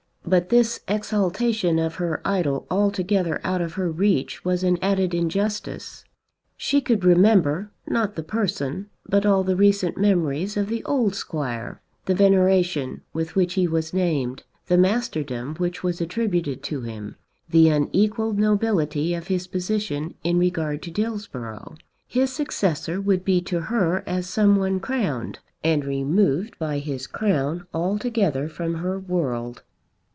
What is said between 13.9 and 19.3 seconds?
named, the masterdom which was attributed to him, the unequalled nobility of